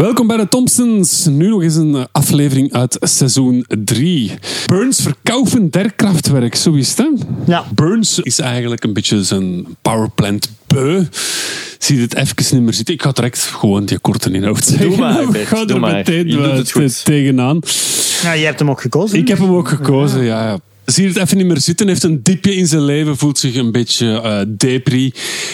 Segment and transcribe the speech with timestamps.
[0.00, 1.26] Welkom bij de Thompsons.
[1.26, 4.32] Nu nog eens een aflevering uit seizoen 3.
[4.66, 7.08] Burns verkaufen der krachtwerk, zo is het hè?
[7.46, 7.64] Ja.
[7.74, 11.04] Burns is eigenlijk een beetje zijn powerplant beu.
[11.78, 12.94] Zie het even niet meer zitten.
[12.94, 14.88] Ik ga direct gewoon die korte inhoud zeggen.
[14.88, 15.92] Doe maar, Ik Bert, ga doe er maar.
[15.94, 16.96] meteen Je doet eh, het goed.
[16.96, 17.60] te- tegenaan.
[18.22, 19.18] ja, je hebt hem ook gekozen.
[19.18, 20.48] Ik heb hem ook gekozen, ja.
[20.48, 20.58] ja.
[20.84, 23.72] Zie het even niet meer zitten, heeft een diepje in zijn leven, voelt zich een
[23.72, 25.12] beetje eh depri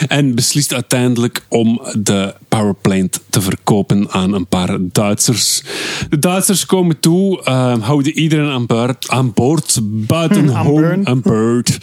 [0.08, 5.62] en beslist uiteindelijk om de powerplant te verkopen aan een paar Duitsers.
[6.08, 11.06] De Duitsers komen toe, eh, houden iedereen aan boord, aan boord buiten Aan Homer, boord.
[11.06, 11.78] aan boord,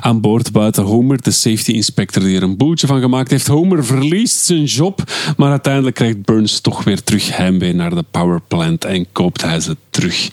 [0.00, 3.46] aan boord buiten Homer, de safety inspector die er een boeltje van gemaakt heeft.
[3.46, 5.02] Homer verliest zijn job,
[5.36, 9.76] maar uiteindelijk krijgt Burns toch weer terug heimwee naar de powerplant en koopt hij ze
[9.90, 10.30] terug.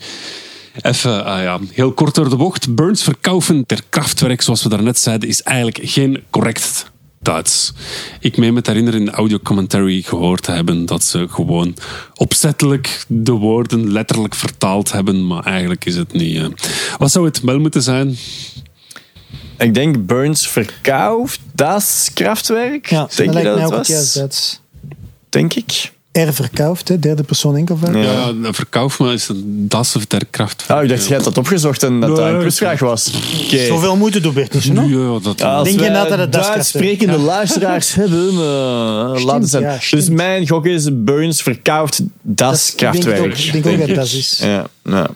[0.82, 2.74] Even, ah ja, heel kort door de bocht.
[2.74, 6.90] Burns verkaufen ter krachtwerk, zoals we daarnet zeiden, is eigenlijk geen correct
[7.26, 7.72] Duits.
[8.20, 11.74] Ik meen me te herinneren in de audio-commentary gehoord te hebben dat ze gewoon
[12.14, 16.36] opzettelijk de woorden letterlijk vertaald hebben, maar eigenlijk is het niet.
[16.36, 16.46] eh.
[16.98, 18.16] Wat zou het wel moeten zijn?
[19.58, 22.86] Ik denk Burns verkauft das Kraftwerk.
[22.86, 24.60] Ja, dat denk lijkt dat mij het ook het Duits.
[25.28, 25.92] Denk ik.
[26.16, 27.94] R verkauft, hè, derde persoon enkelvoud.
[27.94, 28.00] Ja.
[28.02, 30.64] Ja, een verkauf, maar is het das of ter kracht?
[30.70, 33.10] Oh, ik dacht, jij had dat opgezocht en dat dat een quizvraag was.
[33.44, 33.64] Oké.
[33.66, 35.14] Zoveel moeite doet Bert niet, zo, no?
[35.14, 37.18] Ja, dat Als Denk je nou dat het das sprekende Ja.
[37.18, 40.08] luisteraars hebben, uh, laten ze ja, Dus stimmt.
[40.10, 43.54] mijn gok is Burns verkauft das Ik denk het ook- Kraftwerk.
[43.54, 44.38] Ik denk ook dat dat is.
[44.42, 45.10] Ja, ja.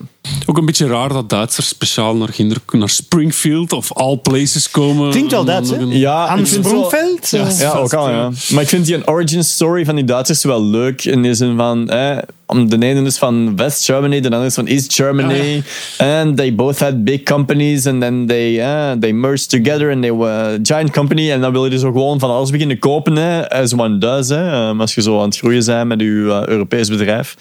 [0.51, 5.11] Ook een beetje raar dat Duitsers speciaal naar, kinder, naar Springfield of all places komen.
[5.11, 5.77] Klinkt wel Duits, hè?
[5.79, 7.29] ja Aan Sprongveld?
[7.29, 8.31] Ja, Ja, ook al, ja.
[8.49, 11.05] Maar ik vind die een origin story van die Duitsers wel leuk.
[11.05, 12.17] In de zin van, eh,
[12.51, 15.63] de ene is van West Germany, de andere is van East Germany.
[15.97, 17.85] And they both had big companies.
[17.87, 21.31] And then they, eh, they merged together and they were a giant company.
[21.31, 24.29] En dan wil je dus ook gewoon van alles beginnen kopen, hè, as one does.
[24.29, 27.35] Hè, um, als je zo aan het groeien bent met je eh, Europees bedrijf.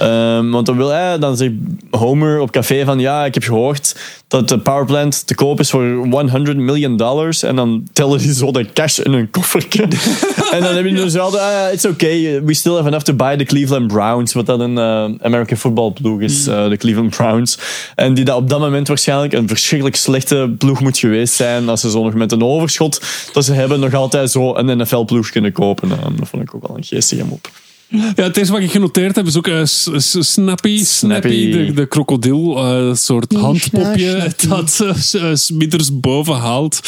[0.00, 1.52] Um, want dan wil hij, dan zegt
[1.90, 3.96] Homer op café van, ja, ik heb gehoord
[4.28, 7.42] dat de powerplant te koop is voor 100 miljoen dollars.
[7.42, 9.82] En dan tellen die zo de cash in een koffertje.
[10.54, 11.32] en dan heb je dus wel,
[11.72, 14.32] it's okay, we still have enough to buy the Cleveland Browns.
[14.32, 17.58] Wat dat een eh, American football ploeg is, eh, de Cleveland Browns.
[17.94, 21.68] En die dat op dat moment waarschijnlijk een verschrikkelijk slechte ploeg moet geweest zijn.
[21.68, 23.00] Als ze zo nog met een overschot
[23.32, 25.88] dat ze hebben nog altijd zo een NFL-ploeg kunnen kopen.
[25.88, 27.48] Dat vond ik ook wel een geestige mop.
[27.88, 30.84] Ja, het eerste wat ik genoteerd heb is ook eh, Snappy.
[30.84, 32.56] Snappy, de, de krokodil.
[32.56, 34.80] eh, Een soort handpopje dat
[35.14, 36.80] uh, Smithers boven haalt.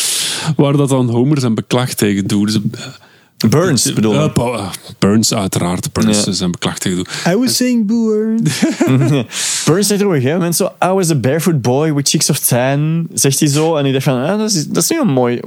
[0.56, 2.46] Waar dat dan Homer zijn beklag tegen doet.
[2.52, 2.58] Dus,
[3.48, 4.32] Burns bedoel eh, ik.
[4.32, 5.92] Bo- eh, Burns uiteraard.
[5.92, 7.08] Burns beklag tegen doet.
[7.28, 8.34] I was saying boer.
[9.64, 12.30] Burns zegt er op een gegeven moment zo, I was a barefoot boy with cheeks
[12.30, 13.76] of tan, zegt hij zo.
[13.76, 15.40] En ik dacht van, ah, dat, is, dat is niet een mooi...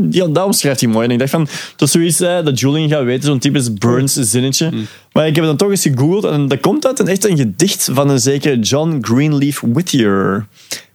[0.00, 1.06] Die, dat omschrijft hij mooi.
[1.06, 4.12] En ik dacht van, dat is zoiets eh, dat Julian gaat weten, zo'n typisch Burns
[4.12, 4.70] zinnetje.
[5.12, 7.36] Maar ik heb het dan toch eens gegoogeld en dat komt uit een echt een
[7.36, 10.46] gedicht van een zekere John Greenleaf Whittier.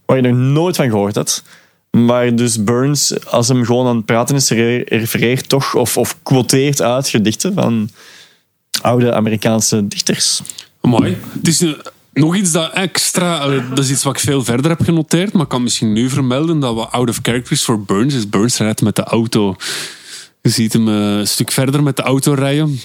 [0.05, 1.43] Waar je nog nooit van gehoord had.
[2.05, 6.17] Maar dus Burns, als hem gewoon aan het praten is, re- refereert toch of, of
[6.23, 7.89] quoteert uit gedichten van
[8.81, 10.41] oude Amerikaanse dichters.
[10.81, 11.17] Mooi.
[11.33, 11.63] Het is
[12.13, 13.41] nog iets dat extra...
[13.41, 15.33] eh, dat is iets wat ik veel verder heb genoteerd.
[15.33, 18.13] Maar ik kan misschien nu vermelden dat wat out of character is voor Burns.
[18.13, 19.55] Is Burns rijdt met de auto.
[20.41, 22.79] Je ziet hem eh, een stuk verder met de auto rijden.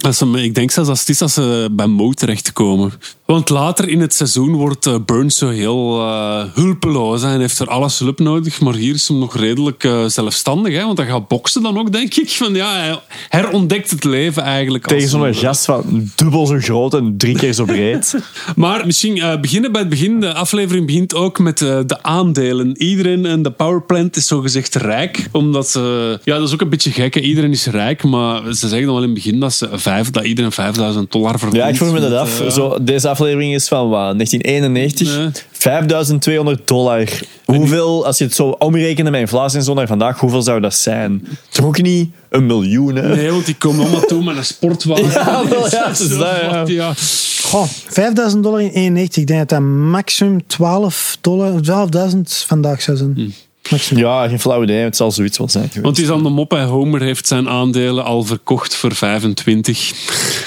[0.00, 2.92] Als ik denk zelfs als het is als ze bij Mo terechtkomen.
[3.32, 7.22] Want later in het seizoen wordt eh, Burns zo heel eh, hulpeloos.
[7.22, 8.60] en heeft er alles hulp nodig.
[8.60, 10.74] Maar hier is hem nog redelijk eh, zelfstandig.
[10.74, 12.30] Hè, want hij gaat boksen dan ook, denk ik.
[12.30, 14.86] Van, ja, hij herontdekt het leven eigenlijk.
[14.86, 18.14] Tegen zo'n gast van dubbel zo groot en drie keer zo breed.
[18.56, 20.20] Maar misschien beginnen bij het begin.
[20.20, 22.82] De aflevering begint ook met de aandelen.
[22.82, 25.28] Iedereen in de powerplant is zogezegd rijk.
[25.32, 26.18] Omdat ze...
[26.24, 27.14] Ja, dat is ook een beetje gek.
[27.14, 27.20] hè.
[27.20, 28.04] Iedereen is rijk.
[28.04, 31.38] Maar ze zeggen dan wel in het begin dat, ze vijf, dat iedereen 5000 dollar
[31.38, 31.62] verdient.
[31.62, 32.42] Ja, ik vroeg me dat af.
[32.48, 35.16] Zo, deze aflevering is van wat, 1991.
[35.16, 35.30] Nee.
[35.50, 37.08] 5200 dollar.
[37.44, 40.74] Hoeveel, als je het zo omrekende met inflatie en zo naar vandaag, hoeveel zou dat
[40.74, 41.26] zijn?
[41.50, 43.16] Toch ook niet een miljoen, hè?
[43.16, 45.10] Nee, want die komen allemaal toe met een sportwagen.
[45.28, 46.58] Ja, wel, ja, het is Zo dat, ja.
[46.58, 46.92] wat, ja.
[47.42, 49.22] Goh, 5000 dollar in 91.
[49.22, 51.52] Ik denk dat dat maximum 12 dollar,
[52.10, 53.08] 12.000 vandaag zou zijn.
[53.08, 53.47] Maximum.
[53.94, 54.82] Ja, geen flauw idee.
[54.82, 55.82] Het zal zoiets wel zijn geweest.
[55.82, 56.50] Want die is aan de mop.
[56.50, 56.64] hè.
[56.64, 59.92] Homer heeft zijn aandelen al verkocht voor 25.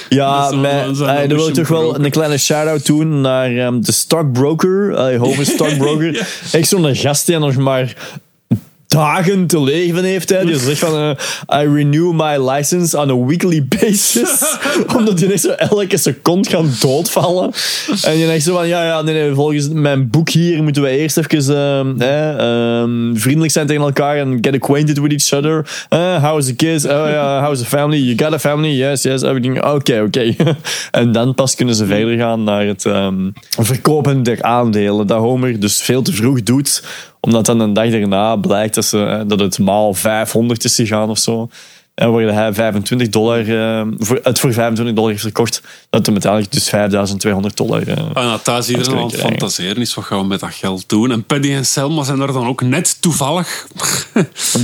[0.09, 0.63] Ja, Dat
[1.01, 5.11] eh, dan wil ik toch wel een kleine shout-out doen naar ehm, de stockbroker.
[5.13, 6.27] Uh, Homer Stockbroker.
[6.51, 7.95] Echt zo'n gast die nog maar
[8.91, 10.29] dagen te leven heeft.
[10.29, 10.45] Hè.
[10.45, 14.57] Die zegt van, eh, I renew my license on a weekly basis.
[14.97, 17.51] Omdat die echt zo elke seconde gaan doodvallen.
[18.03, 20.89] En je denkt zo van, ja, ja, nee, nee, volgens mijn boek hier moeten we
[20.89, 25.85] eerst even eh, ehm, vriendelijk zijn tegen elkaar en get acquainted with each other.
[25.89, 26.85] Uh, how is the kids?
[26.85, 27.97] Oh ja, how is the family?
[27.97, 28.69] You got a family?
[28.69, 29.63] Yes, yes, everything.
[29.63, 30.35] Oké, oké.
[30.91, 35.07] en dan pas kunnen ze verder gaan naar het ehm, verkopen der aandelen.
[35.07, 36.81] Dat Homer dus veel te vroeg doet
[37.21, 41.09] omdat dan een dag daarna blijkt dat, ze, eh, dat het maal 500 is gegaan
[41.09, 41.49] of zo.
[41.95, 46.13] En waar hij 25 dollar, uh, voor, het voor 25 dollar heeft verkocht, dat hem
[46.13, 47.87] uiteindelijk dus 5200 dollar.
[47.87, 50.89] Uh, en dat thuis iedereen aan het fantaseren is, wat gaan we met dat geld
[50.89, 51.11] doen?
[51.11, 53.67] En Paddy en Selma zijn er dan ook net toevallig.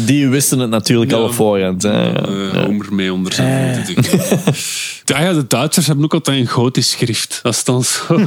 [0.05, 1.83] Die wisten het natuurlijk ja, al op voorhand.
[1.83, 2.29] Hè.
[2.29, 3.85] Uh, Homer mee onder zijn
[5.07, 7.39] ja, ja, de Duitsers hebben ook altijd een gotisch schrift.
[7.43, 8.17] Dat is dan zo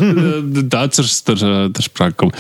[0.53, 1.38] de Duitsers ter,
[1.73, 2.35] ter sprake komen.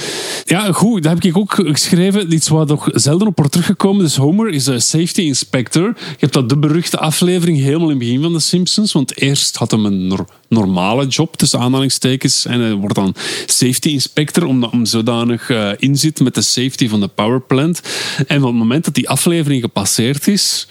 [0.44, 2.32] Ja, goed, dat heb ik ook geschreven.
[2.32, 4.04] Iets waar nog zelden op wordt teruggekomen.
[4.04, 5.82] Dus Homer is een safety inspector.
[5.82, 8.92] Je hebt dat de beruchte aflevering helemaal in het begin van de Simpsons.
[8.92, 12.46] Want eerst had hem een normale job, tussen aanhalingstekens.
[12.46, 13.14] En hij wordt dan
[13.46, 17.80] safety inspector, omdat hem zodanig uh, inzit met de safety van de powerplant.
[18.26, 20.66] En op het moment dat die aflevering gepasseerd is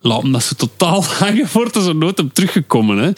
[0.00, 2.98] laat hem dat ze totaal hangen wordt er zo nooit op teruggekomen.
[2.98, 3.08] Hè.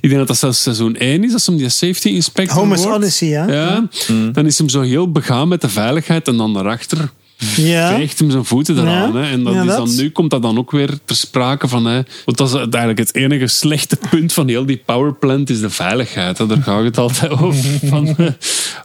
[0.00, 2.96] Ik denk dat dat zelfs seizoen 1 is, als hem die safety inspector Homer's wordt.
[2.96, 3.48] Odyssey, ja.
[3.52, 3.88] ja.
[4.08, 4.32] Mm.
[4.32, 7.10] Dan is hem zo heel begaan met de veiligheid en dan daarachter
[7.56, 7.94] ja.
[7.94, 9.12] veegt hem zijn voeten eraan.
[9.12, 9.18] Ja.
[9.20, 9.30] Hè.
[9.30, 11.84] En dat Ja, is dan, nu komt dat dan ook weer ter sprake van...
[11.84, 12.00] Hè.
[12.24, 16.38] Want dat is eigenlijk het enige slechte punt van heel die powerplant is de veiligheid.
[16.38, 16.46] Hè.
[16.46, 17.64] Daar gaat het altijd over.
[17.88, 18.16] Van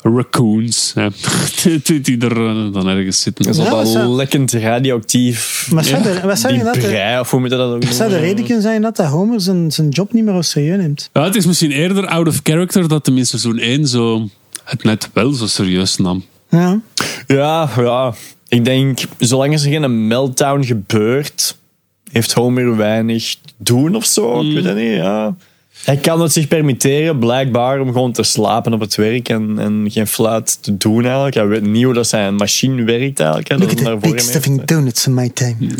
[0.04, 0.92] raccoons.
[0.96, 1.08] Hè.
[2.02, 3.46] Die er eh, dan ergens zitten.
[3.46, 5.68] Dat is Ja, al zou- lekkend radioactief.
[5.72, 6.78] Maar zou er- wat zou je dat?
[6.78, 9.42] brei, of hoe moet je dat ook Zou de reden kunnen zijn dat dat Homer
[9.42, 11.10] zijn, zijn job niet meer als serieus neemt?
[11.14, 14.30] Ja, het is misschien eerder out of character dat hem in seizoen 1 zo
[14.64, 16.24] het net wel zo serieus nam.
[16.50, 16.80] Ja.
[17.28, 18.14] Ja, ja.
[18.56, 21.58] Ik denk, zolang er geen meltdown gebeurt,
[22.12, 24.42] heeft Homer weinig te doen of zo.
[24.42, 25.36] Ik weet het niet, ja.
[25.84, 29.86] Hij kan het zich permitteren, blijkbaar, om gewoon te slapen op het werk en, en
[29.92, 31.36] geen fluit te doen eigenlijk.
[31.36, 33.48] Hij weet niet hoe dat zijn machine werkt eigenlijk.
[33.48, 35.56] hè, Look at hem the big stuffing donuts in my time.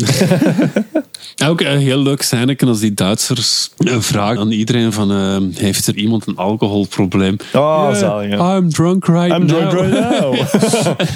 [1.34, 5.36] Ja, Ook een heel leuk zijn als die Duitsers eh, vragen aan iedereen van eh,
[5.60, 7.36] heeft er iemand een alcoholprobleem?
[7.54, 8.56] Oh, Yeah.
[8.56, 9.70] I'm drunk right I'm now.
[9.70, 10.34] drunk right now.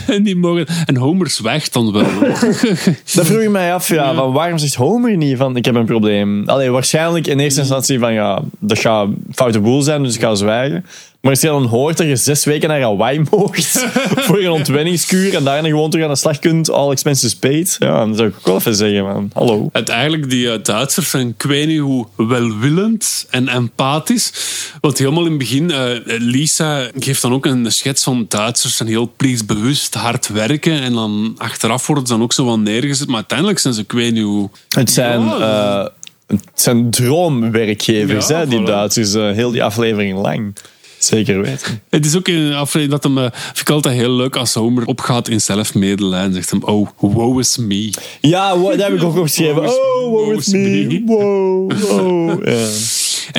[0.16, 2.02] en, die mogen, en Homer zwijgt dan wel.
[3.14, 5.84] Dat vroeg ik mij af, ja, van waarom zegt Homer niet van ik heb een
[5.84, 6.48] probleem?
[6.48, 10.34] Allee, waarschijnlijk in eerste instantie van ja, dat gaat foute boel zijn, dus ik ga
[10.34, 10.84] zwijgen.
[11.20, 13.86] Maar als je dan hoort dat je zes weken naar Hawaii mocht
[14.26, 17.98] voor een ontwenningskuur en daarna gewoon terug aan de slag kunt, all expenses paid, ja,
[17.98, 19.68] dan zou ik ook wel even zeggen, man, hallo.
[19.72, 24.32] Uiteindelijk, die eh, Duitsers zijn, ik weet niet hoe welwillend en empathisch.
[24.80, 28.88] Want helemaal in het begin, eh, Lisa geeft dan ook een schets van Duitsers zijn
[28.88, 30.80] heel plichtsbewust, hard werken.
[30.80, 33.06] En dan achteraf worden ze dan ook zo wel neergezet.
[33.06, 34.50] Maar uiteindelijk zijn ze, ik weet niet hoe...
[34.68, 35.82] Het zijn, Ja.
[35.82, 35.88] eh,
[36.26, 38.64] het zijn droomwerkgevers, Ja, hè, die voilà.
[38.64, 40.54] Duitsers, heel die aflevering lang.
[41.00, 41.82] Zeker weten.
[41.88, 44.54] Het is ook in een aflevering dat hem, eh, vind ik altijd heel leuk als
[44.54, 46.34] Homer opgaat in zelfmedelijden.
[46.34, 47.92] Zegt hem, oh, woe is me.
[48.20, 49.62] Ja, dat heb ik ook opgeschreven.
[49.62, 51.02] Oh, woe is me.
[51.06, 52.46] Wow, wow.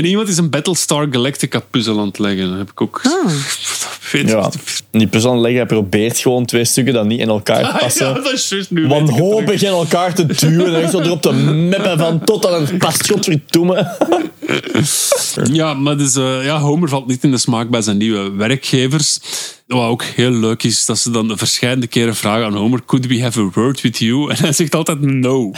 [0.01, 2.50] En iemand is een Battlestar Galactica puzzel aan het leggen.
[2.50, 3.01] Dat heb ik ook...
[4.12, 4.51] Weet Ja,
[4.92, 8.07] die puzzel leggen, hij probeert gewoon twee stukken dat niet in elkaar passen.
[8.07, 8.88] Ja, dat is juist nu.
[8.88, 13.09] Wanhopig in elkaar te duwen en zo erop te meppen van tot aan het past,
[13.09, 13.98] godverdomme.
[15.51, 19.19] Ja, maar dus, eh, ja, Homer valt niet in de smaak bij zijn nieuwe werkgevers.
[19.68, 23.21] Wat ook heel leuk is, dat ze dan verschillende keren vragen aan Homer: Could we
[23.21, 24.30] have a word with you?
[24.30, 25.51] En hij zegt altijd no.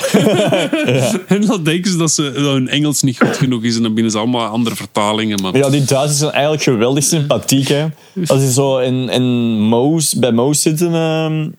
[1.28, 3.76] En dan denken ze dat, ze, dat hun Engels niet goed genoeg is.
[3.76, 5.42] En dan binnen ze allemaal andere vertalingen.
[5.42, 5.58] Maar...
[5.58, 7.68] Ja, die Duitsers zijn eigenlijk geweldig sympathiek.
[7.68, 7.86] Hè.
[8.28, 9.24] Als die zo in, in
[9.60, 11.50] Mo's, bij Mo's zitten, ehm,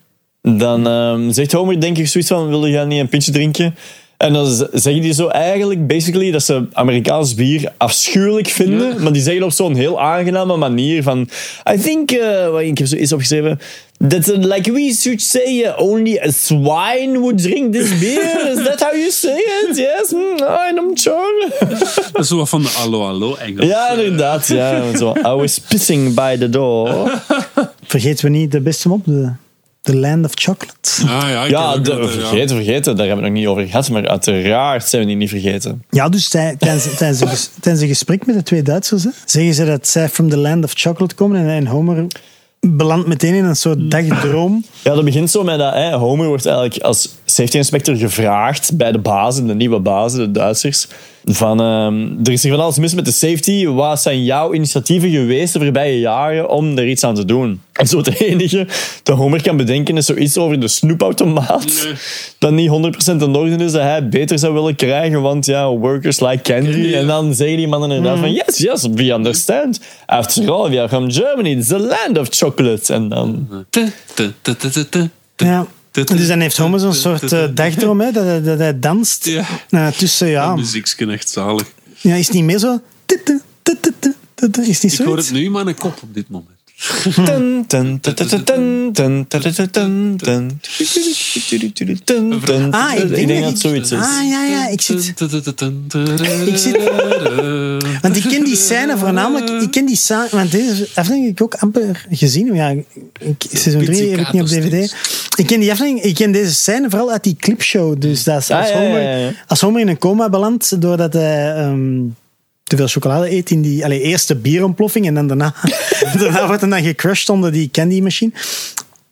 [0.57, 3.75] dan ehm, zegt Homer denk ik zoiets van, wil je niet een pintje drinken?
[4.17, 9.03] En dan zeggen die zo eigenlijk, basically, dat ze Amerikaans bier afschuwelijk vinden.
[9.03, 11.29] Maar die zeggen op zo'n heel aangename manier van...
[11.73, 13.59] I think, eh, wat ik heb zo eens opgeschreven...
[14.07, 18.51] That uh, like we should say uh, only a swine would drink this beer.
[18.51, 19.77] Is that how you say it?
[19.77, 20.37] Yes, mm,
[20.77, 21.49] I'm sure.
[22.11, 23.67] Dat is zo wat van de allo allo Engels.
[23.67, 24.47] Ja, inderdaad.
[24.47, 25.13] Ja, zo.
[25.15, 27.21] I was pissing by the door.
[27.83, 29.31] Vergeten we niet de beste mop, de,
[29.85, 31.01] de Land of Chocolate.
[31.01, 32.19] Ah, ja, ik Ja, heb ook de, dat, ja.
[32.19, 32.95] vergeten, vergeten.
[32.95, 33.89] Daar hebben we het nog niet over gehad.
[33.89, 35.83] Maar uiteraard zijn we die niet vergeten.
[35.89, 37.27] Ja, dus tij- tijdens, tijdens, een
[37.61, 40.63] tijdens een gesprek met de twee Duitsers hè, zeggen ze dat zij from the Land
[40.63, 42.07] of Chocolate komen en, en Homer
[42.59, 44.65] belandt meteen in een soort dagdroom.
[44.83, 48.91] Ja, dat begint zo met dat hè, Homer wordt eigenlijk als safety inspector gevraagd bij
[48.91, 50.87] de bazen, de nieuwe bazen, de Duitsers.
[51.27, 53.65] Van, ehm, er is hier van alles mis met de safety.
[53.65, 57.61] Wat zijn jouw initiatieven geweest de voorbije jaren om er iets aan te doen?
[57.73, 58.67] En zo het enige
[59.03, 61.83] dat Homer kan bedenken is zoiets over de snoepautomaat.
[61.83, 61.93] Nee.
[62.37, 66.19] Dat niet 100% in orde is, dat hij beter zou willen krijgen, want ja, workers
[66.19, 66.77] like candy.
[66.77, 66.97] Ja.
[66.97, 69.79] En dan zeggen die mannen inderdaad van, yes, yes, we understand.
[70.05, 72.93] After all, we are from Germany, it's the land of chocolate.
[72.93, 73.47] En dan...
[75.35, 75.67] Ja.
[76.03, 79.25] Dus dan heeft Homer zo'n soort dagdroom, dat, hij danst
[79.69, 79.91] ja.
[79.91, 80.55] Tussen ja.
[80.55, 81.71] Muziek echt zalig.
[81.97, 82.81] Ja, is niet meer zo?
[84.61, 85.01] Is niet zo?
[85.01, 86.55] Ik hoor het nu maar een kop op dit moment.
[92.71, 93.99] Ah, ik denk dat het zoiets is.
[93.99, 95.13] Ah, ja, ja, ik zit...
[96.45, 96.77] Ik zit...
[98.01, 99.49] Want ik ken die scène voornamelijk...
[99.61, 100.27] Ik ken die scène...
[100.31, 102.55] Want deze aflevering heb ik ook amper gezien.
[102.55, 102.69] Ja,
[103.19, 104.95] ik, seizoen 3 heb ik niet op DVD.
[105.35, 106.03] Ik ken die aflevering...
[106.03, 108.01] Ik ken deze scène vooral uit die clipshow.
[108.01, 111.55] Dus dat is als, Ah, ja, Homer, als Homer in een coma belandt doordat hij...
[111.55, 112.01] ehm,
[112.63, 115.53] te veel chocolade eet in die allee, eerst de bierontploffing en dan daarna,
[116.19, 118.31] daarna wordt hij dan gecrushed onder die candy machine.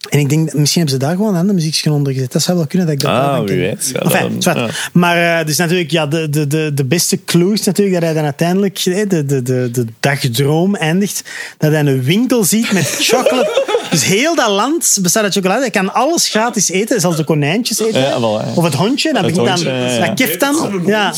[0.10, 2.32] En ik denk, misschien hebben ze daar gewoon een ander muziekje onder gezet.
[2.32, 3.90] Dat zou wel kunnen dat ik dat Ah, wie weet.
[3.94, 4.58] Ja, Enfin, dan- zwart.
[4.58, 4.70] ja.
[4.94, 8.14] Maar uh, dus natuurlijk, ja, de, de, de, de beste clue is natuurlijk dat hij
[8.14, 11.24] dan uiteindelijk eh, de, de, de, de dagdroom eindigt.
[11.58, 13.73] Dat hij een winkel ziet met chocolate.
[13.94, 15.60] Dus heel dat land bestaat uit chocolade.
[15.62, 18.02] Hij kan alles gratis eten, zelfs de konijntjes eten.
[18.02, 18.46] Ja, wel, ja.
[18.56, 20.82] Of het hondje, dat Het hondje, dan, ja, dat keft dan.
[20.86, 21.10] Ja.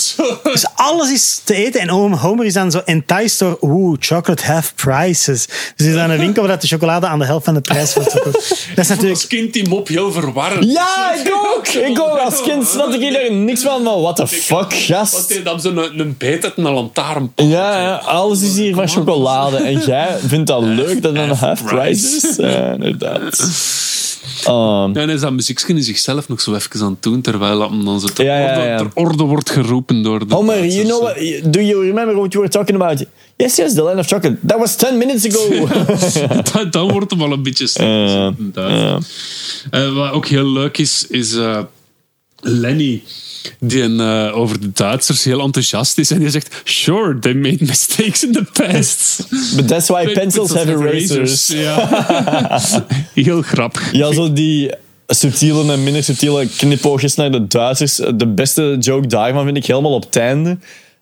[0.43, 1.81] Dus alles is te eten.
[1.81, 5.47] En Homer- Homer is dan zo enticed door, oeh, chocolate half prices.
[5.75, 7.93] Dus is dan een winkel waar dat de chocolade aan de helft van de prijs
[7.93, 8.49] wordt verkocht.
[8.75, 10.71] Dat is natuurlijk Als kind die mop heel verwarrend.
[10.71, 11.67] Ja, ik ook!
[11.67, 12.17] Ik ook.
[12.17, 15.29] Als kind snapte ik er niks van, maar what the fuck, Want gast.
[15.29, 17.31] hij nam zo'n een, een beet uit een lantaarn.
[17.35, 19.57] Ja, ja, alles is hier van chocolade.
[19.57, 22.35] En jij vindt dat leuk dat het een half price is?
[22.65, 23.39] Ja, inderdaad.
[24.47, 24.53] Um,
[24.93, 27.59] Ja, en hij is dat muziekje in zichzelf nog zo even aan het doen, terwijl
[27.59, 28.77] dat hem dan zo ter, Ja, ja, orde, ja.
[28.77, 30.87] ter orde wordt geroepen door de Homer, you Duitsers.
[30.87, 31.01] know
[31.41, 31.53] what?
[31.53, 33.05] Do you remember what you were talking about?
[33.37, 34.37] Yes, yes, the land of chocolate.
[34.47, 35.67] That was 10 minutes ago.
[36.53, 37.85] dan, dan wordt het wel een beetje stil.
[39.71, 41.59] Eh, wat ook heel leuk is, is eh,
[42.45, 43.03] Lenny.
[43.59, 46.11] Die eh, over de Duitsers heel enthousiast is.
[46.11, 49.27] En die zegt: Sure, they made mistakes in the past.
[49.55, 51.47] But that's why pencils have erasers.
[51.47, 52.61] Ja.
[53.13, 53.91] heel grappig.
[53.91, 54.71] Ja, zo die
[55.07, 57.95] subtiele en minder subtiele knipoogjes naar de Duitsers.
[57.95, 60.57] De beste joke daarvan vind ik helemaal op het einde.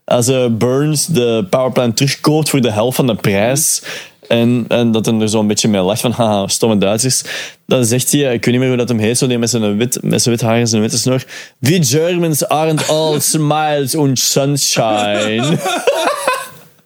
[0.06, 3.82] Als eh, Burns de powerplant terugkoopt voor de helft van de prijs.
[4.28, 7.24] En, en dat hij er zo'n beetje mee lacht van, haha, stomme Duitsers.
[7.66, 9.78] Dan zegt hij, ik weet niet meer hoe dat hem heet, zo die met zijn
[9.78, 11.24] wit, met zijn wit haar en zijn witte snor.
[11.60, 15.58] We Germans aren't all smiles and sunshine.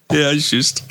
[0.08, 0.84] Ja, juist.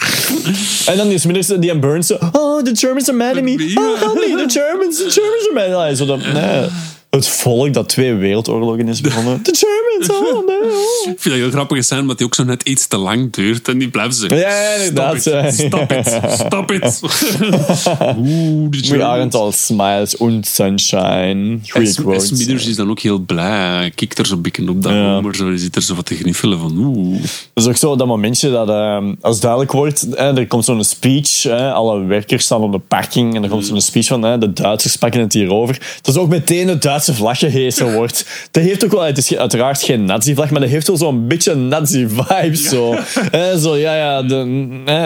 [0.87, 3.73] En dan is middags die en Burns zo, oh, the Germans are mad at me.
[3.75, 5.97] Oh, help me, the Germans, the Germans are mad at me.
[5.97, 6.69] Zo dat, nee,
[7.17, 9.43] het volk dat twee wereldoorlogen is begonnen.
[9.43, 10.57] The Germans, oh nee.
[10.57, 11.13] oh.
[11.13, 13.69] Ik vind dat heel grappig zijn, omdat die ook zo net iets te lang duurt.
[13.69, 15.21] En die blijven zeggen: Ja, ja, inderdaad.
[15.21, 17.13] Stop it, stop it, stop
[18.11, 18.19] it.
[18.19, 21.59] Oeh, de We aren't all smiles and sunshine.
[21.69, 22.27] Goeie quotes.
[22.27, 23.93] Smithers is dan ook heel blij.
[23.95, 25.15] Kikt er zo'n beetje op dat Ja.
[25.15, 25.35] Homer.
[25.35, 27.21] Zo, zit er zo wat te gniffelen van oeh.
[27.53, 31.47] Dat is ook zo dat momentje dat ehm, als duidelijk wordt, er komt zo'n speech,
[31.47, 34.97] alle werkers staan op de parking en er komt zo'n speech van hè, de Duitsers
[34.97, 35.99] pakken het hier over.
[36.03, 38.49] Dat is ook meteen het Duitse vlag gehesen wordt.
[38.51, 41.55] Dat heeft ook wel, het is uiteraard geen nazi-vlag, maar dat heeft wel zo'n beetje
[41.55, 42.69] nazi-vibes.
[42.69, 42.95] Zo.
[43.31, 44.45] Hè, zo, ja, ja, de,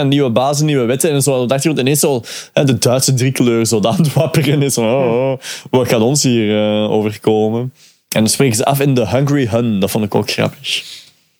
[0.04, 1.40] nieuwe bazen, nieuwe wetten en zo.
[1.40, 4.74] Op de achtergrond ineens zo de Duitse driekleur zo aan het wapperen is.
[4.74, 5.38] Zo, oh, oh,
[5.70, 7.60] wat gaat ons hier eh, overkomen?
[8.08, 9.80] En dan spreken ze af in de Hungry Hun.
[9.80, 10.84] Dat vond ik ook grappig.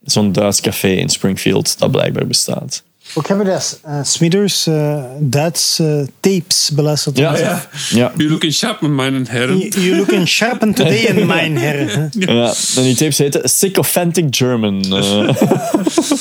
[0.05, 2.83] Zo'n Duits café in Springfield dat blijkbaar bestaat.
[3.15, 7.17] Ook hebben we dat uh, Smithers uh, Duits uh, tapes beluisterd.
[7.17, 7.69] Ja, ja.
[7.91, 8.13] ja.
[8.17, 9.59] You looking sharp, mijn heren.
[9.59, 12.11] You, you looking sharp today in mijn heren.
[12.19, 12.53] ja.
[12.77, 14.85] En die tapes heten Sycophantic German.
[14.87, 15.31] Uh.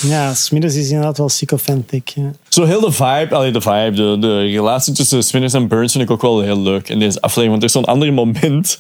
[0.14, 2.08] ja, Smithers is inderdaad wel sycophantic.
[2.08, 2.32] Ja.
[2.50, 6.04] Zo heel de vibe, allee, de vibe, de, de relatie tussen Smithers en Burns vind
[6.04, 7.50] ik ook wel heel leuk in deze aflevering.
[7.50, 8.78] Want er is zo'n ander moment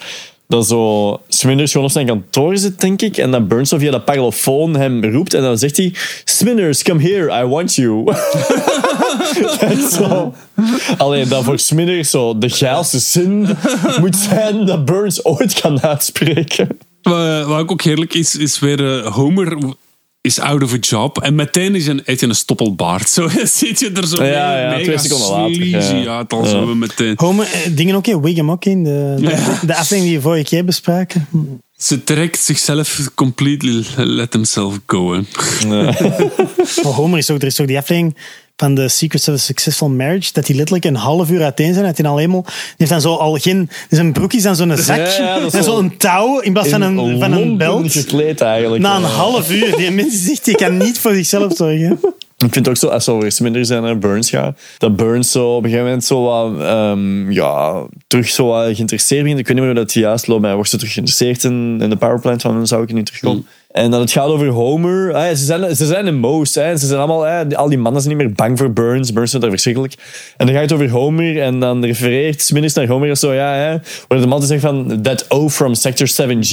[0.49, 3.17] dat zo Smithers gewoon op zijn kantoor zit, denk ik.
[3.17, 5.33] En dat Burns via de parlofoon hem roept.
[5.33, 5.93] En dan zegt hij...
[6.23, 8.13] Smithers, come here, I want you.
[9.97, 10.33] zo.
[10.97, 13.47] Alleen dat voor Smithers zo de geilste zin
[14.01, 16.77] moet zijn dat Burns ooit kan uitspreken.
[17.01, 19.57] Wat, ook heerlijk is, is weer uh, Homer
[20.21, 21.17] is out of a job.
[21.17, 23.09] En meteen is een, heeft je een stoppelbaard.
[23.19, 25.97] Zo zit je er zo ja, mee, ja, mega twee seconden later.
[25.97, 27.13] Ja, het al zo meteen.
[27.15, 28.83] Homer, eh, dingen ook in Wiggum ook in.
[28.83, 29.59] De, de, ja.
[29.65, 31.27] de aflevering die we vorige keer bespraken.
[31.77, 35.23] Ze trekt zichzelf completely let himself go.
[35.65, 38.15] oh, Homer is ook, er is ook die aflevering
[38.59, 41.85] van de Secrets of a Successful Marriage, dat die letterlijk een half uur uiteen zijn.
[41.85, 45.01] Dat helemaal, die heeft dan zo al geen, dus een broek is dan zo'n zakje
[45.23, 47.91] Ja, ja, en zo- zo'n touw in plaats van een, van een belt.
[47.91, 48.81] gekleed eigenlijk.
[48.81, 49.07] Na een Ja.
[49.07, 51.99] half uur, die mens zegt, die kan niet voor zichzelf zorgen.
[52.45, 55.49] Ik vind ook zo, als we over minder zijn naar Burns gaan, dat Burns zo
[55.49, 59.39] op een gegeven moment zo wat, ehm, ja, terug zo wat geïnteresseerd begint.
[59.39, 61.77] Ik weet niet meer hoe dat juist loopt, maar hij wordt zo terug geïnteresseerd in,
[61.81, 63.45] in de powerplant van zou ik er niet terugkomen.
[63.69, 65.27] En dat het gaat over Homer.
[65.37, 66.55] Ze, zijn, ze zijn een most.
[66.55, 66.77] Hè.
[66.77, 69.13] Ze zijn allemaal, hè, al die mannen zijn niet meer bang voor Burns.
[69.13, 69.93] Burns vindt dat verschrikkelijk.
[70.37, 71.41] En dan gaat het over Homer.
[71.41, 73.17] En dan refereert Smithers naar Homer.
[73.17, 75.01] Zo, ja, hè, waar de man zegt van...
[75.01, 76.47] That O from Sector 7G.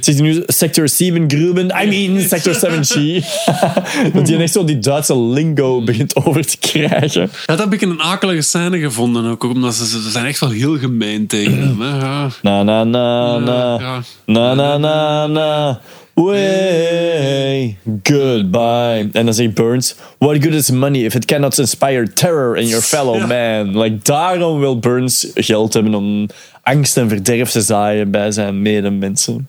[0.00, 1.66] Zegt hij nu Sector 7 Gruben?
[1.82, 3.24] I mean Sector 7G.
[4.14, 7.30] dat hij echt zo die Duitse lingo begint over te krijgen.
[7.46, 9.24] Dat heb ik een akelige scène gevonden.
[9.24, 11.80] Ook omdat ze, ze zijn echt wel heel gemeen tegen hem.
[11.80, 11.98] Hè?
[11.98, 12.28] Ja.
[12.42, 13.78] Na na na na.
[13.78, 14.02] Ja.
[14.26, 15.80] Na na na na.
[16.14, 19.08] Way goodbye.
[19.12, 22.82] En dan zegt Burns: What good is money if it cannot inspire terror in your
[22.82, 23.78] fellow man?
[23.78, 26.26] Like, daarom wil Burns geld hebben om
[26.62, 29.48] angst en verderf te zaaien bij zijn medemensen.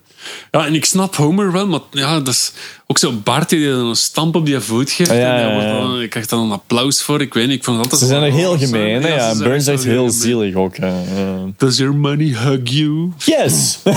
[0.51, 2.51] Ja, en ik snap Homer wel, maar ja, dat is
[2.88, 5.10] ook zo Bart die dan een stamp op die voet geeft.
[5.12, 5.80] Ja, en wordt ja.
[5.80, 7.22] dan, ik krijg dan een applaus voor.
[7.22, 9.74] Ik weet niet, ik vond het altijd Ze zijn er heel gemeen, Ja, Burns is
[9.74, 10.12] echt heel gemeen.
[10.22, 10.77] zielig ook.
[10.77, 10.88] hè.
[10.88, 11.38] Ja.
[11.58, 13.12] Does your money hug you?
[13.18, 13.80] Yes!
[13.86, 13.94] ah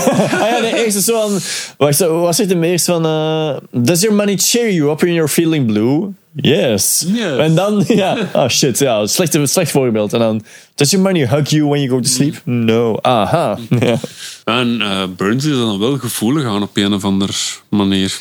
[0.49, 1.39] ja, de eerste zo van...
[1.77, 3.05] Wacht, wat hem eerst van...
[3.05, 6.13] eh, Does your money cheer you up when you're feeling blue?
[6.41, 7.05] Yes.
[7.07, 7.37] Yes.
[7.37, 8.17] En dan, ja...
[8.33, 9.07] Oh shit, ja.
[9.07, 10.13] Slecht, slecht voorbeeld.
[10.13, 10.43] En dan...
[10.75, 12.41] Does your money hug you when you go to sleep?
[12.43, 12.97] No.
[13.01, 13.57] Aha.
[13.79, 13.95] Ja.
[14.43, 17.33] En eh, Burns is dan wel gevoelig aan op een of andere
[17.69, 18.17] manier.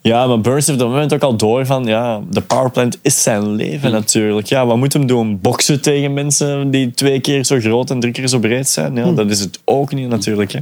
[0.00, 1.84] ja, maar Burns heeft op dat moment ook al door van...
[1.84, 4.46] Ja, de powerplant is zijn leven natuurlijk.
[4.46, 5.40] Ja, wat moet hem doen?
[5.40, 8.94] Boksen tegen mensen die twee keer zo groot en drie keer zo breed zijn?
[8.94, 10.60] Ja, dat is het ook niet natuurlijk, hè.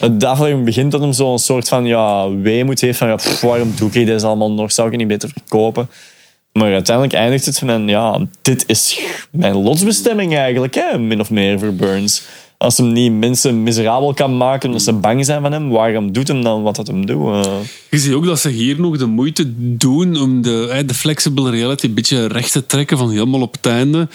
[0.00, 4.06] De aflevering begint dat hem zo'n soort van ja, weemoed heeft van waarom doe ik
[4.06, 4.72] dit allemaal nog?
[4.72, 5.88] Zou ik het niet beter verkopen?
[6.52, 9.00] Maar uiteindelijk eindigt het van ja, dit is
[9.30, 12.22] mijn lotsbestemming eigenlijk, hè, min of meer voor Burns.
[12.58, 16.28] Als hem niet mensen miserabel kan maken omdat ze bang zijn van hem, waarom doet
[16.28, 17.46] hem dan wat dat hem doet?
[17.46, 17.52] Eh,
[17.90, 19.44] Je ziet ook dat ze hier nog de moeite
[19.76, 23.56] doen om de, eh, de flexible reality een beetje recht te trekken van helemaal op
[23.60, 24.08] het.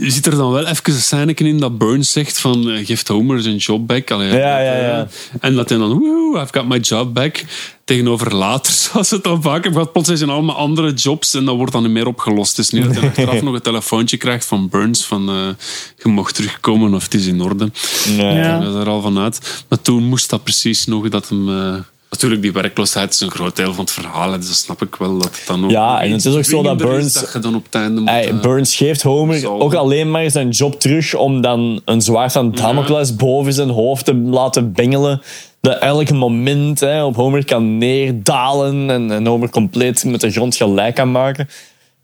[0.00, 3.08] Je ziet er dan wel even een scène in dat Burns zegt van eh, geeft
[3.08, 4.10] Homer zijn job back.
[4.10, 5.08] Allee, Ja, ja, eh, ja.
[5.40, 7.44] En dat hij dan, woehoe, I've got my job back.
[7.84, 9.92] Tegenover later, zoals het dan vaak heeft.
[9.92, 12.56] Plots zijn allemaal andere jobs en dat wordt dan niet meer opgelost.
[12.56, 15.48] Het is niet dat hij achteraf nog een telefoontje krijgt van Burns van eh,
[16.02, 17.70] je mocht terugkomen of het is in orde.
[18.16, 18.34] nee.
[18.34, 18.56] Ja.
[18.56, 19.64] Ik ga er al van uit.
[19.68, 21.48] Maar toen moest dat precies nog dat hem...
[21.48, 21.74] eh,
[22.10, 24.30] natuurlijk, die werkloosheid is een groot deel van het verhaal.
[24.30, 25.18] Dus dat snap ik wel.
[25.18, 27.54] Dat het dan ook Ja, en het is ook zo dat Burns- Dat je dan
[27.54, 28.10] op het einde moet...
[28.10, 32.52] Eh, Burns geeft Homer ook alleen maar zijn job terug om dan een zwaard van
[32.52, 35.22] Damocles boven zijn hoofd te laten bengelen.
[35.60, 40.94] Dat elk moment op Homer kan neerdalen en, en Homer compleet met de grond gelijk
[40.94, 41.48] kan maken.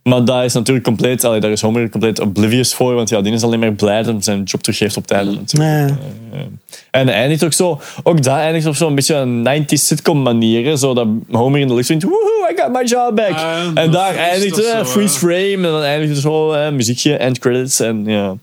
[0.07, 3.33] Maar dat is natuurlijk compleet, allee, daar is Homer compleet oblivious voor, want ja, die
[3.33, 5.33] is alleen maar blij dat hij zijn job teruggeeft op het einde.
[5.33, 5.95] natuurlijk.
[6.33, 6.47] Nee.
[6.91, 10.77] En eindigt ook zo, ook dat eindigt op zo'n beetje een 90s sitcom manier.
[10.77, 13.31] Zo dat Homer in de lucht vindt, woehoe, I got my job back.
[13.31, 17.81] Ah, en daar eindigt zo, freeze frame, en dan eindigt het zo, muziekje, end credits.
[17.81, 18.37] En ja,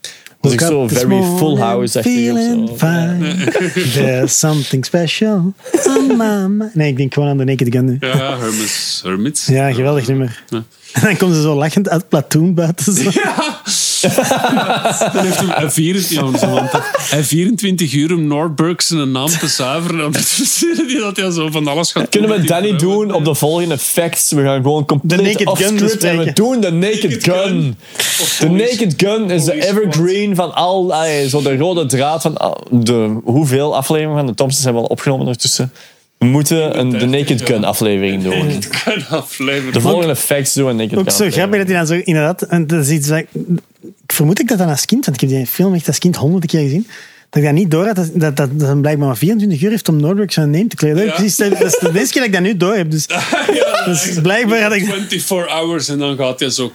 [0.43, 3.35] dat is Woke echt zo very full house echt Feeling fine.
[3.93, 5.53] There's something special
[5.87, 6.75] on my mind.
[6.75, 7.97] Nee, ik denk gewoon aan de Naked Gun nu.
[7.99, 9.45] Ja, Hermes, Hermits.
[9.45, 10.43] Ja, geweldig nummer.
[10.49, 10.63] Ja.
[10.93, 12.93] En dan komt ze zo lachend uit het platoon buiten.
[12.93, 13.09] Zo.
[15.13, 16.71] Dan heeft hij, hij, 24, ja, zo, want
[17.09, 19.97] hij 24 uur om Nordberg zijn naam te zuiveren.
[19.97, 22.45] Dan verzinnen die dat hij zo van alles gaat Kunnen we doen.
[22.45, 24.31] dat niet doen op de volgende facts?
[24.31, 27.77] We gaan gewoon compleet Naked Gun off-script en we doen de Naked Gun.
[28.39, 33.19] De Naked Gun is de evergreen van al, allee, zo de rode draad van de
[33.23, 35.71] hoeveel afleveringen van de Thompsons hebben we al opgenomen ondertussen.
[36.23, 38.63] We moeten een de Naked Gun aflevering doen.
[38.69, 39.73] Gun aflevering.
[39.73, 42.41] De volgende facts doen en Naked Ook Gun zo grappig dat hij dan zo inderdaad...
[42.41, 43.27] En dat is iets dat ik,
[43.83, 46.15] ik vermoed ik dat dan als kind, want ik heb die film echt als kind
[46.15, 46.87] honderden keer gezien,
[47.33, 49.89] dat ik dat niet door had, dat, dat, dat, dat blijkbaar maar 24 uur heeft
[49.89, 51.05] om Noordbrug zijn name te kleden.
[51.05, 51.13] Ja.
[51.13, 52.91] Precies, dat, is de eerste keer dat ik dat nu door heb.
[52.91, 53.05] Dus,
[53.53, 54.85] Ja, dus blijkbaar had ik...
[54.85, 56.71] 24 hours en dan gaat hij zo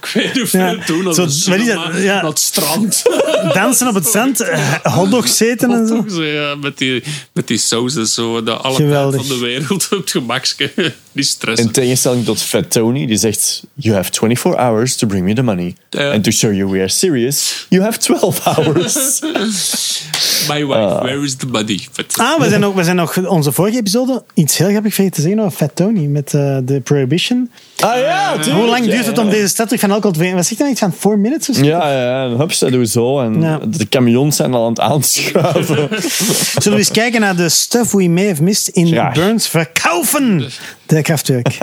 [0.50, 0.74] Ja.
[0.86, 1.06] doen.
[1.06, 2.02] Als Zo, is dat?
[2.02, 2.26] Ja.
[2.26, 3.02] Het strand.
[3.54, 6.22] Dansen op het zand, eh, hotdogs eten en zo.
[6.24, 8.42] Ja, met, die, met die saus en zo.
[8.42, 10.94] De alle van de wereld op het.
[11.18, 11.60] Die stress.
[11.62, 15.42] In tegenstelling tot Fat Tony, die zegt: You have 24 hours to bring me the
[15.42, 15.74] money.
[15.90, 16.12] Ja.
[16.12, 19.20] And to show you we are serious, you have 12 hours.
[20.48, 21.80] My wife, where is the body?
[21.96, 25.16] But, Ah, we zijn, nog, we zijn nog onze vorige episode iets heel grappig vergeten
[25.16, 27.50] te zeggen over Fat Tony met eh, de Prohibition.
[27.80, 28.56] ah ja, tuurlijk.
[28.56, 30.34] Hoe lang duurt het om deze stad terug van alcohol te?
[30.34, 31.64] Wat zegt hij iets van 4 minutes of zo?
[31.64, 32.36] Ja, ja, ja.
[32.36, 33.20] Hups, dat doen we zo.
[33.20, 33.58] En Ja.
[33.66, 35.88] de camions zijn al aan het aanschuiven.
[36.58, 39.14] Zullen we eens kijken naar de stuff we may have missed in Graag.
[39.14, 40.44] Burns verkaufen?
[40.86, 41.58] De kraftwerk.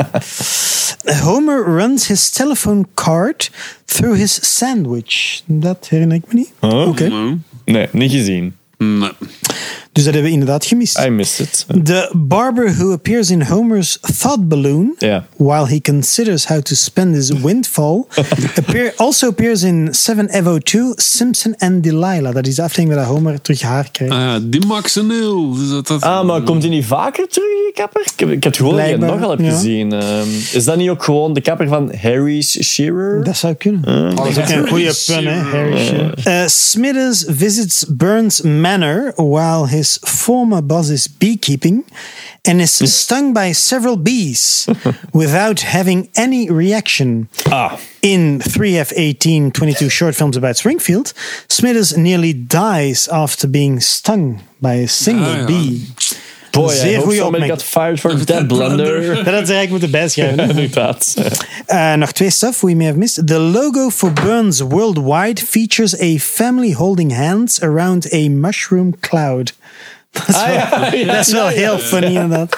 [1.23, 3.49] Homer runs his telephone card
[3.85, 5.41] through his sandwich.
[5.45, 6.51] Dat herinner ik me niet.
[6.59, 7.37] Oké.
[7.65, 8.55] Nee, niet gezien.
[8.77, 9.11] Nee.
[9.95, 10.97] Dus dat hebben we inderdaad gemist.
[11.05, 11.85] I missed it.
[11.85, 14.95] The barber who appears in Homer's thought balloon
[15.37, 18.07] while he considers how to spend his windfall
[18.57, 22.33] appear, also appears in 7 Evo 2, Simpson and Delilah.
[22.33, 24.13] Dat is de aflevering waar Homer terug haar krijgt.
[24.13, 25.53] Ah, ja, die Max en Nul.
[25.53, 28.01] Dus dat, dat, Ah, maar komt hij niet vaker terug, die kapper?
[28.01, 29.55] Ik heb, ik heb het gevoel dat je het Blijkbaar, nogal hebt ja.
[29.55, 29.93] gezien.
[29.93, 33.23] Ehm, is dat niet ook gewoon de kapper van Harry's Shearer?
[33.23, 33.83] Dat zou kunnen.
[33.85, 34.15] Ah.
[34.15, 35.39] dat is ook een goede pun, hè?
[35.39, 36.13] Harry Shearer.
[36.27, 41.83] Uh, Smithers visits Burns Manor while his former boss is beekeeping
[42.43, 44.67] and is stung by several bees
[45.13, 47.27] without having any reaction.
[47.51, 51.13] Ah, In 3F18 22 short films about Springfield,
[51.47, 55.85] Smithers nearly dies after being stung by a single Ah, bee.
[56.61, 57.51] Boy, Zeer goede opmerking.
[57.51, 59.01] got fired for that blunder.
[59.25, 60.39] Dat had ze eigenlijk moeten bijschrijven.
[60.39, 60.49] hè?
[60.49, 61.13] Inderdaad.
[61.67, 63.27] Uh, nog twee stuff we may have missed.
[63.27, 69.53] The logo for Burns Worldwide features a family holding hands around a mushroom cloud.
[70.11, 71.79] Dat is Ah, wel, ja, ja, dat is wel ja, heel ja.
[71.79, 72.57] funny inderdaad.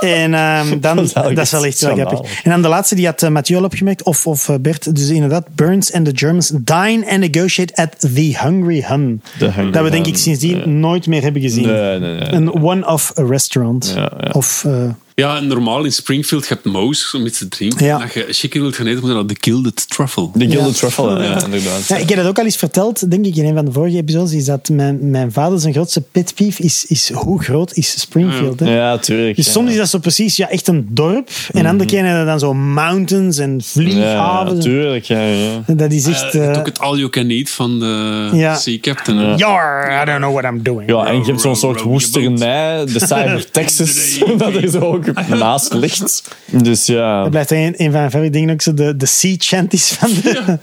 [0.00, 2.08] En ehm, dan, Dat is dat eigenlijk is wel echt schandalig.
[2.08, 2.42] grappig.
[2.44, 5.08] En dan de laatste, die had uh, Mathieu al opgemerkt, of, of eh, Bert, dus
[5.08, 9.22] inderdaad, Burns and the Germans dine and negotiate at the Hungry Hun.
[9.38, 11.66] The Hungry dat we denk ik sindsdien nooit meer hebben gezien.
[11.66, 12.32] Nee, nee, nee.
[12.32, 13.92] Een one-off restaurant.
[13.96, 14.30] Ja, ja.
[14.32, 14.72] Of, eh,
[15.14, 17.86] Ja, en normaal in Springfield, je hebt om iets te drinken.
[17.86, 17.96] Ja.
[17.96, 20.28] En als je chicken wilt gaan eten, moet je naar de Gilded Truffle.
[20.34, 20.72] De Gilded Ja.
[20.72, 21.86] Truffle, ja, inderdaad.
[21.88, 23.96] Ja, ik heb dat ook al eens verteld, denk ik, in een van de vorige
[23.96, 28.00] episodes, is dat mijn, mijn vader zijn grootste pet peeve is, is hoe groot is
[28.00, 28.60] Springfield.
[28.60, 28.74] Hè?
[28.74, 29.36] Ja, tuurlijk.
[29.36, 29.52] Dus ja.
[29.52, 31.30] soms is dat zo precies ja, echt een dorp.
[31.52, 34.64] En andere keren hebben dan zo mountains en Ja, vlieghavens.
[34.64, 35.04] tuurlijk.
[35.04, 35.62] Ja, ja.
[35.66, 36.32] dat is echt...
[36.32, 38.54] je hebt eh ook het all you can eat van de Ja.
[38.56, 39.36] Sea Captain.
[39.38, 40.90] Yar, I don't know what I'm doing.
[40.90, 45.72] Ja, en je hebt zo'n soort woesternij, de Cyber Texas, dat er zo ook naast
[45.74, 46.22] ligt.
[46.44, 47.20] Dus ja.
[47.20, 50.10] Dat blijft een, een van mijn favoriete dingen ook zo de, de sea chanties van
[50.22, 50.58] de...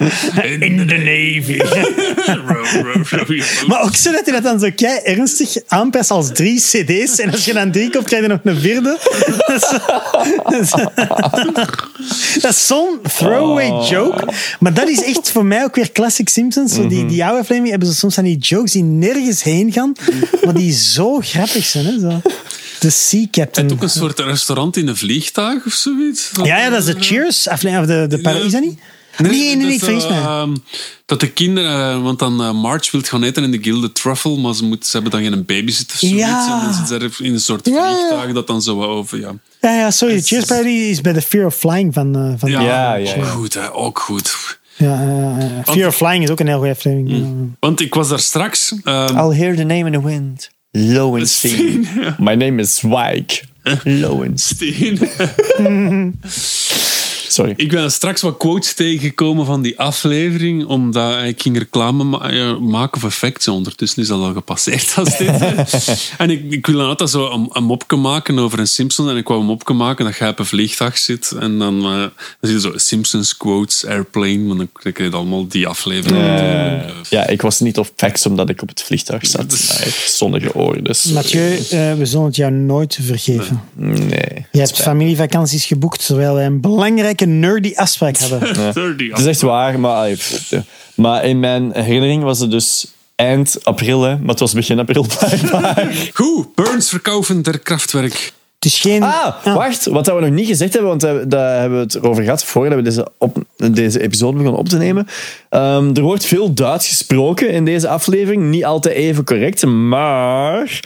[0.66, 1.60] In the Navy.
[3.68, 7.20] Maar ook zo dat hij dat dan zo kei ernstig aanpast als drie cd's.
[7.20, 8.98] En als je dan drie koopt, krijg je nog een vierde.
[12.42, 13.90] Dat is, zo'n throwaway Oh.
[13.90, 14.34] joke.
[14.60, 16.74] Maar dat is echt voor mij ook weer classic Simpsons.
[16.74, 19.94] Zo die, die oude aflevering hebben ze soms van die jokes die nergens heen gaan.
[20.44, 21.86] Maar die zo grappig zijn.
[21.86, 22.00] Hè?
[22.00, 22.22] Zo.
[22.80, 23.68] De Sea Captain.
[23.68, 26.32] hebt ook een soort restaurant in een vliegtuig of zoiets.
[26.44, 27.90] Ja, ja, dat is de Cheers aflevering.
[27.90, 28.36] Of de, de Ja.
[28.36, 28.80] Is dat niet?
[29.18, 30.18] Nee, nee, nee, ik vergis mij.
[30.18, 30.56] ehm,
[31.06, 34.38] dat de kinderen, eh, want dan eh, Marge wil gaan eten in de Gilded Truffle,
[34.38, 36.20] maar ze, moet, ze hebben dan geen babysit of zoiets.
[36.20, 36.54] Ja.
[36.60, 39.32] En dan zitten ze in een soort vliegtuig dat dan zo wat over, ja.
[39.62, 40.16] Ja, ja, sorry.
[40.16, 42.16] De Cheers parody is bij The Fear of Flying van...
[42.16, 43.24] eh, van Ja, Ja, ja, ook ja.
[43.26, 44.58] goed, hè, ook goed.
[44.76, 45.74] Ja, ja, ja.
[45.74, 47.10] Fear of Flying is ook een heel goede aflevering.
[47.10, 47.56] Ja.
[47.60, 48.74] Want ik was daar straks...
[48.84, 50.50] ehm, I'll hear the name in the wind.
[50.78, 52.16] Lowenstein.
[52.20, 53.46] My name is Zwijk.
[53.86, 55.00] Lowenstein.
[57.28, 57.54] Sorry.
[57.56, 62.58] Ik ben straks wat quotes tegengekomen van die aflevering, omdat ik ging reclame ma- eh,
[62.58, 63.48] maken voor Facts.
[63.48, 65.42] Ondertussen is dat al gepasseerd als dit.
[66.18, 69.10] en ik, ik wil dan altijd zo een, een mopje maken over een Simpson.
[69.10, 71.32] En ik wou een mopje maken dat jij op een vliegtuig zit.
[71.40, 72.10] En dan, eh, dan
[72.42, 74.46] zie je zo Simpsons quotes, airplane.
[74.48, 76.22] Want dan krijg je allemaal die aflevering.
[76.24, 79.52] Eh, ja, ik was niet op fax omdat ik op het vliegtuig zat.
[79.68, 81.04] Heb zonnige oren, dus...
[81.04, 83.62] Mathieu, eh, we zullen het jou nooit vergeven.
[83.74, 84.46] Nee.
[84.52, 86.62] Je hebt familievakanties geboekt terwijl wij een
[87.18, 87.74] belangrijke nerdy
[88.20, 88.74] hadden.
[88.74, 90.10] 30 Het is echt waar, maar,
[90.96, 95.06] maar in mijn herinnering was het dus eind april, hè, maar het was begin april
[95.20, 96.10] blijkbaar.
[96.14, 98.34] Goed, Burns verkaufen der krachtwerk.
[98.60, 99.04] Het is geen...
[99.04, 102.02] Ah, wacht, wat dat we nog niet gezegd hebben, want eh, daar hebben we het
[102.02, 105.08] over gehad voordat we deze, op, deze episode begonnen op te nemen.
[105.50, 110.80] Ehm, er wordt veel Duits gesproken in deze aflevering, niet altijd even correct, maar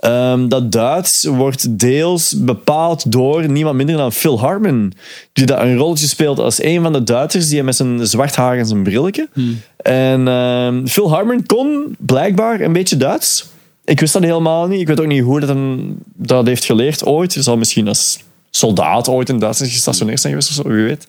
[0.00, 4.92] ehm, dat Duits wordt deels bepaald door niemand minder dan Phil Hartman,
[5.32, 8.58] die dat een rolletje speelt als een van de Duitsers, die met zijn zwart haar
[8.58, 9.28] en zijn brilletje.
[9.76, 13.46] En ehm, Phil Hartman kon blijkbaar een beetje Duits.
[13.84, 14.80] Ik wist dat helemaal niet.
[14.80, 17.34] Ik weet ook niet hoe dat, hem dat heeft geleerd ooit.
[17.34, 18.18] Hij zal misschien als
[18.50, 21.06] soldaat ooit in Duitsland gestationeerd zijn geweest of zo, wie weet.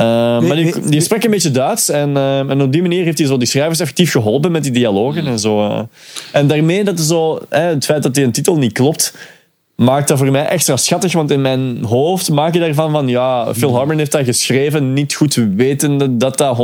[0.00, 0.04] Uh,
[0.40, 3.26] maar die, die spreekt een beetje Duits en, uh, en op die manier heeft hij
[3.26, 5.64] zo die schrijvers effectief geholpen met die dialogen en zo.
[5.64, 5.80] Uh.
[6.32, 9.14] En daarmee dat zo, het feit dat die een titel niet klopt,
[9.74, 13.54] maakt dat voor mij extra schattig, want in mijn hoofd maak je daarvan van, ja,
[13.54, 16.56] Phil Harmon heeft dat geschreven, niet goed wetende dat dat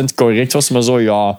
[0.00, 1.38] 100% correct was, maar zo, ja...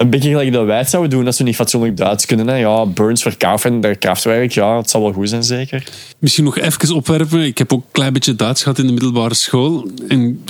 [0.00, 2.58] Een beetje gelijk dat wij het zouden doen als we niet fatsoenlijk Duits kunnen.
[2.58, 5.84] Ja, Burns verkaufen, der krachtwerk, ja, het zal wel goed zijn, zeker.
[6.18, 7.40] Misschien nog even opwerpen.
[7.40, 9.90] Ik heb ook een klein beetje Duits gehad in de middelbare school.
[10.08, 10.44] En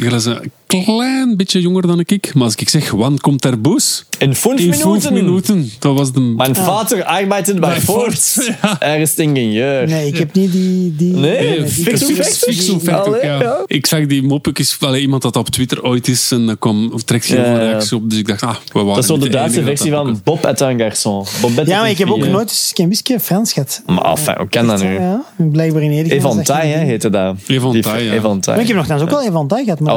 [0.85, 2.35] klein beetje jonger dan ik.
[2.35, 4.05] Maar als ik zeg, wanneer komt er boos?
[4.19, 5.01] In vijf In minuten.
[5.01, 5.71] vijf minuten.
[5.79, 6.21] Dat was de...
[6.21, 8.53] Mijn vader arbeidet bij Ford.
[8.63, 8.81] Ja.
[8.81, 9.87] Er is ingenieur.
[9.87, 10.95] Nee, ik heb niet die...
[10.97, 13.41] die Nee, die- fix die- hoe die- fix Fix hoe die- vet ook, Allee, ja.
[13.43, 13.63] ja.
[13.67, 17.03] Ik zag die mopjes, allee, iemand dat op Twitter ooit is en dan kwam of
[17.03, 18.11] trekt geen Ja, reactie op.
[18.11, 20.61] Dus ik dacht, ah, we waren Dat is zo de Duitse versie van Bob et
[20.61, 21.41] un garçon.
[21.41, 23.83] Bobette Ja, maar ik heb ook nooit eens geen whisky Frans gehad.
[23.87, 24.93] Maar enfin, hoe kan dat nu?
[24.93, 26.21] Ja, blijkbaar in Nederland.
[26.23, 27.37] Evantai, hè, heette dat.
[27.47, 28.55] Evantai, ja.
[28.61, 29.95] Ik heb nog trouwens ook wel Evantai gehad, maar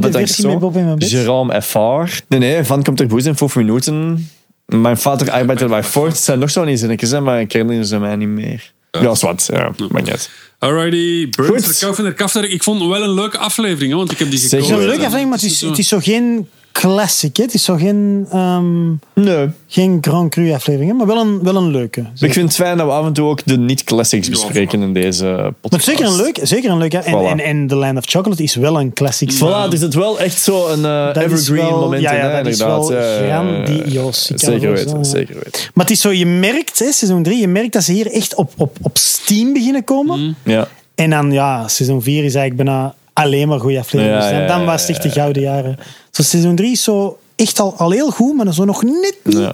[0.00, 1.10] Bob de et un versie met Bob en bed.
[1.10, 2.24] Jérôme Effard.
[2.28, 4.28] Nee, nee, van komt er boos in vijf minuten.
[4.66, 6.12] Mijn vader arbeidt bij Ford.
[6.12, 8.72] Het zijn nog zo'n zinnetjes, maar ik herinner ze mij niet meer.
[8.90, 9.48] Ja, is wat.
[9.52, 10.30] Ja, maar niet.
[10.58, 12.44] Alrighty, Burns, en Kafter.
[12.50, 14.56] Ik vond het wel een leuke aflevering, hè, want ik heb die Zeker.
[14.56, 14.90] Het is gekozen.
[14.90, 16.48] een leuke aflevering, maar het is, zo- het is zo geen
[16.80, 17.36] classic.
[17.36, 17.42] Hè?
[17.42, 19.48] Het is zo geen, ehm, Nee.
[19.66, 22.00] geen Grand Cru aflevering, hè, maar wel een, wel een leuke.
[22.20, 25.24] Ik vind het fijn dat we af en toe ook de niet-classics bespreken in deze
[25.24, 25.84] Maar podcast.
[25.84, 26.92] zeker een leuk, zeker een leuk.
[26.92, 26.98] hè.
[26.98, 27.26] En, Voilà.
[27.30, 29.32] en, en The Land of Chocolate is wel een classic.
[29.34, 32.30] Voilà, dus het wel echt zo een eh, is evergreen wel- moment ja, in, ja,
[32.30, 32.88] hè, dat is inderdaad.
[32.88, 34.24] wel Ja, grandioos.
[34.34, 35.60] Zeker weten, zeker weten.
[35.74, 38.34] Maar het is zo, je merkt, hè, seizoen 3, je merkt dat ze hier echt
[38.34, 40.36] op, op, op Steam beginnen komen.
[40.44, 40.68] Ja.
[40.94, 44.22] En dan, ja, seizoen 4 is eigenlijk bijna alleen maar goede afleveringen.
[44.24, 45.76] Ja, dan, ja, dan was het echt de gouden jaren.
[46.10, 49.14] Zo, seizoen 3 is zo echt al, al heel goed, maar dan zo nog net
[49.24, 49.52] niet, Ja.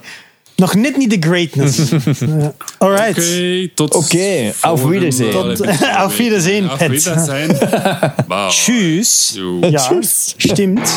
[0.56, 1.78] nog net niet de greatness.
[2.38, 2.52] Ja.
[2.78, 3.18] Alright.
[3.18, 3.94] Oké, tot...
[3.94, 5.54] Oké, auf Wiedersehen.
[5.54, 5.66] Tot-
[6.04, 6.78] auf Wiedersehen, Auf.
[6.78, 7.56] Wiedersehen.
[8.48, 9.38] Tschüss.
[9.60, 10.34] Ja, Tschüss.
[10.36, 10.90] stimmt.